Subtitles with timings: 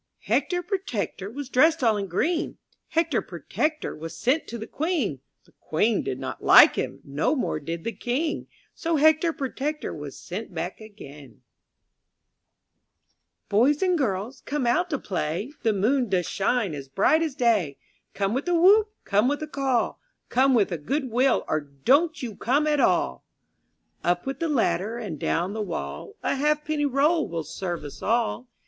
[0.25, 2.55] TJr ECTOR Protector was dressed all in green;■
[2.87, 7.01] Hector Protector was sent to the Queen; The Queen did not like him.
[7.03, 11.43] No more did the King; So Hector Protector was sent back again.
[13.51, 16.09] 28 I N THE NURSERY DOYS and girls, come out to play; ^^ The moon
[16.09, 17.77] doth shine as bright as day.
[18.15, 19.99] Come with a whoop, come with a call,
[20.29, 23.23] Come with a good will, or don't you come at all!|
[24.03, 28.47] Up with the ladder and down the wall, A halfpenny roll will serve us all.